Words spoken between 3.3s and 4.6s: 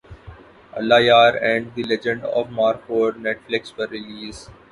flakes پر release